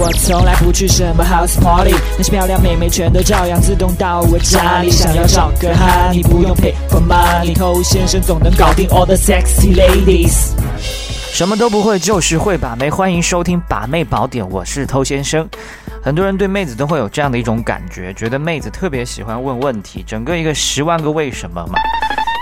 [0.00, 4.88] 我从来不去什么 house party，那些漂亮妹妹全都照样自动到我家里。
[4.88, 10.52] 想要找个哈，你不用 pay for money，偷先生总能搞定 all the sexy ladies。
[11.32, 12.88] 什么都不会，就是会把妹。
[12.88, 15.48] 欢迎收听《把妹宝典》，我是偷先生。
[16.00, 21.74] 很多人对妹子都会有这样的一种感觉，觉得妹子特别喜欢问问题，整个一个十万个为什么嘛。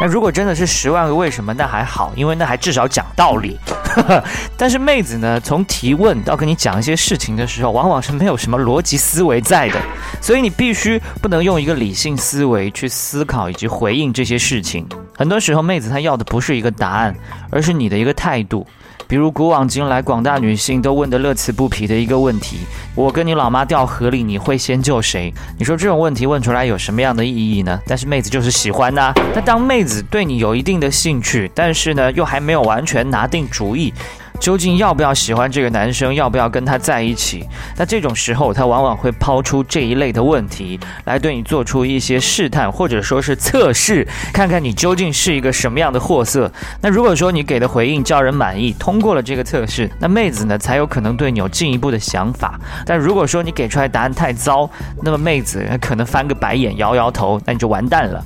[0.00, 3.58] 那如果真的是十万个为什么，那还好，因为那还至少讲道理。
[4.58, 9.80] 但是妹子呢，从提问到跟你讲一些事情的时候，往往是没有什么逻辑思维在的，
[10.20, 14.84] 所以你必须不能用一个理性思维去思考以及回应这些事情。
[15.16, 17.14] 很多时候，妹子她要的不是一个答案，
[17.50, 18.66] 而是你的一个态度。
[19.14, 22.56] 比如古往今来，广大女性都问得乐此不疲的一个问题：
[22.96, 25.32] 我跟你老妈掉河里，你会先救谁？
[25.56, 27.80] 你说这种问题问出来有什么样的意义呢？
[27.86, 29.12] 但是妹子就是喜欢呐。
[29.32, 33.94] 那当妹子对你有一定的兴趣，但是呢又还没有完全拿定主意。
[34.40, 37.48] 究竟要不要喜欢这个男生，要不要跟他在一起？
[37.76, 46.50] 那这种时候，他往往会抛出这一类的问题，来对你做出一些试探，或者说是测试，看看你究竟是一个什么样的货色。
[46.82, 52.60] 那如果说你给的回应叫人满意，通过了这个测试，那妹子呢才有可能对你有进一步的想法。
[52.84, 54.68] 但如果说你给出来答案太糟，
[55.02, 58.22] 那么妹子可能翻个白眼，摇摇头，那你就完蛋了。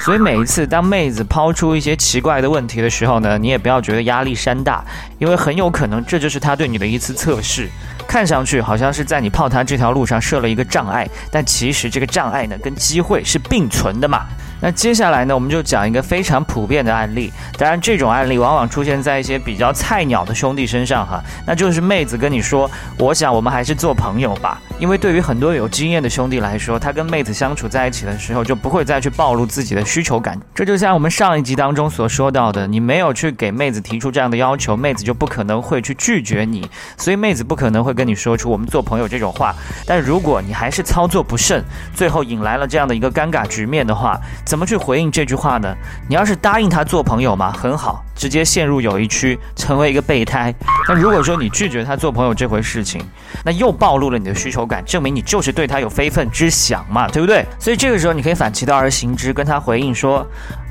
[0.00, 4.82] 所以每一次当妹子抛出一些奇怪的问题的时候呢，你也不要觉得压力山大，
[5.18, 7.68] 因为很有可能这就是她对你的一次测试。
[8.08, 14.26] 看上去好像是在你泡她这条路上设了一个障碍，但其实这个障碍呢跟机会是并存的嘛。
[14.60, 17.32] 那接下来呢，我们就讲一个非常普遍的案例。
[17.56, 30.38] 当然，这种案例往往出现在一些比较菜鸟的兄弟身上哈，那就是妹子跟你说：“我想我们还是做朋友吧。”因为对于很多有经验的兄弟来说，他跟妹子相处在一起的时候，就不会再去暴露自己的需求感。
[30.54, 39.54] 这就像我们上一集当中所说到的，你没有去给妹子提出这样的要求，妹子就不可能会去拒绝你，所以妹子不可能会跟你说出“我们做朋友”这种话。
[39.86, 41.62] 但如果你还是操作不慎，
[41.94, 44.18] 最后引来了这样的一个尴尬局面的话，
[44.50, 45.72] 怎么去回应这句话呢？
[46.08, 47.52] 你要是答应他做朋友嘛？
[47.52, 48.04] 很好。
[48.16, 50.52] 直接陷入友谊区，成为一个备胎。
[50.88, 53.00] 但如果说你拒绝他做朋友这回事情，
[53.44, 57.46] 那又暴露了你的需求感，证明你就是对他有非分之想嘛，对不对？
[57.60, 60.26] 所以这个时候你可以反其道而行之，跟他回应说：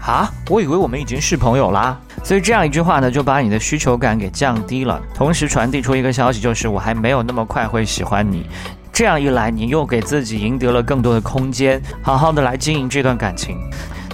[0.05, 1.97] 啊，我以为我们已经是朋友啦。
[2.21, 8.45] 所以这样一句话呢，就把你的需求感给降低了，同时传递出一个消息，就是我还没有那么快会喜欢你。
[8.99, 13.57] 这样一来，你又给自己赢得了更多的空间，好好的来经营这段感情。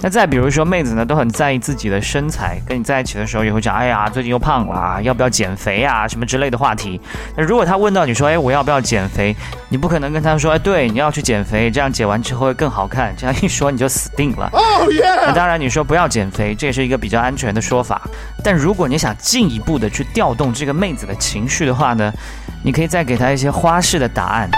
[0.00, 7.00] 那再比如说，妹子呢都很在意自己的身材，跟你在一起的时候也会讲，哎呀，最近又胖了，要不要减肥啊，什么之类的话题。
[7.36, 9.34] 那如果她问到你说，哎，我要不要减肥？
[9.70, 13.12] 你不可能跟她说，哎，对，你要去减肥，这样减完之后会更好看。
[13.18, 14.48] 这样一说你就死定了。
[15.26, 18.00] 那当然，你说不要减肥，这也是一个比较安全的说法。
[18.44, 22.12] 但如果你想进一步的去调动这个妹子的情绪的话呢，
[22.62, 24.48] 你可以再给她一些花式的答案。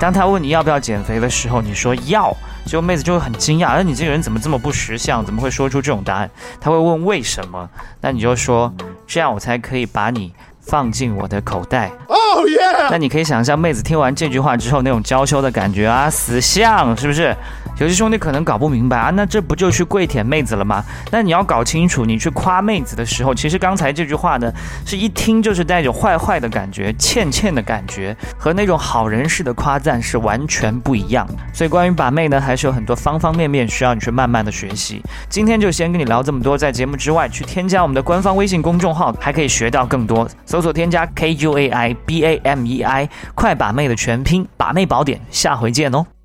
[0.00, 2.34] 当他问你要不要减肥的时候，你说要。
[2.64, 5.24] 结果妹子就会很惊讶，那你这个人怎么这么不识相？
[5.24, 6.30] 怎么会说出这种答案？
[6.60, 7.68] 他会问为什么？
[8.02, 8.70] 那你就说
[9.06, 11.90] 这样我才可以把你放进我的口袋。
[12.08, 12.88] 哦耶！
[12.90, 17.34] 那你可以想象妹子听完这句话之后那种娇羞的感觉啊，死相是不是？
[17.78, 20.84] 有些兄弟可能搞不明白啊，那这不就去跪舔妹子了吗？
[21.10, 24.52] 那你要搞清楚，你去夸妹子的时候，其实刚才这句话呢，
[24.84, 31.26] 是一听就是带着坏坏的感觉、欠欠的感觉，和那种好人式的夸赞是完全不一样。
[31.52, 35.00] 所以关于把妹呢，还是有很多方方面面需要你去慢慢的学习。
[35.28, 40.28] 今天就先跟你聊这么多，在节目之外，去添加我们的官方微信公众号，还可以学到更多。
[40.44, 46.17] 搜索添加 K U A I B A M E I，快把妹的全拼，把妹宝典，下回见哦。